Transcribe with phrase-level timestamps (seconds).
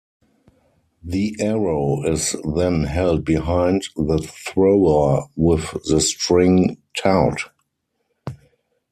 [1.03, 7.41] The arrow is then held behind the thrower, with the string taut.